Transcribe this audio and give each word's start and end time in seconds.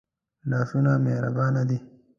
لاسونه 0.49 0.93
مهربان 1.05 1.55
دي 1.69 1.77